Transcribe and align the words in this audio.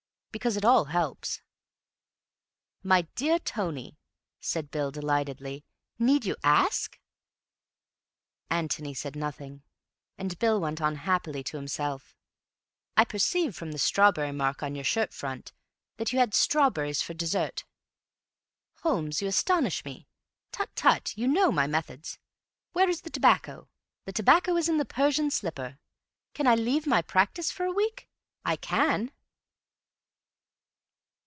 Because 0.33 0.55
it 0.55 0.63
all 0.63 0.85
helps." 0.85 1.41
"My 2.83 3.01
dear 3.15 3.37
Tony," 3.37 3.97
said 4.39 4.71
Bill 4.71 4.89
delightedly, 4.89 5.65
"need 5.99 6.23
you 6.23 6.37
ask?" 6.41 6.97
Antony 8.49 8.93
said 8.93 9.17
nothing, 9.17 9.61
and 10.17 10.39
Bill 10.39 10.57
went 10.61 10.79
on 10.81 10.95
happily 11.03 11.43
to 11.43 11.57
himself, 11.57 12.15
"I 12.95 13.03
perceive 13.03 13.57
from 13.57 13.73
the 13.73 13.77
strawberry 13.77 14.31
mark 14.31 14.63
on 14.63 14.73
your 14.73 14.85
shirt 14.85 15.13
front 15.13 15.51
that 15.97 16.13
you 16.13 16.19
had 16.19 16.33
strawberries 16.33 17.01
for 17.01 17.13
dessert. 17.13 17.65
Holmes, 18.83 19.21
you 19.21 19.27
astonish 19.27 19.83
me. 19.83 20.07
Tut, 20.53 20.73
tut, 20.77 21.11
you 21.17 21.27
know 21.27 21.51
my 21.51 21.67
methods. 21.67 22.19
Where 22.71 22.87
is 22.89 23.01
the 23.01 23.09
tobacco? 23.09 23.67
The 24.05 24.13
tobacco 24.13 24.55
is 24.55 24.69
in 24.69 24.77
the 24.77 24.85
Persian 24.85 25.29
slipper. 25.29 25.77
Can 26.33 26.47
I 26.47 26.55
leave 26.55 26.87
my 26.87 27.01
practice 27.01 27.51
for 27.51 27.65
a 27.65 27.73
week? 27.73 28.07
I 28.45 28.55
can." 28.55 29.11